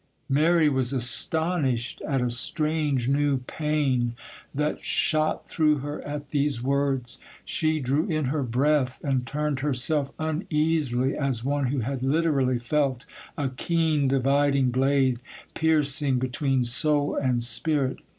[0.29, 4.15] Mary was astonished at a strange, new pain
[4.51, 7.19] that shot through her at these words.
[7.45, 13.05] She drew in her breath and turned herself uneasily, as one who had literally felt
[13.37, 15.19] a keen dividing blade
[15.53, 17.99] piercing between soul and spirit.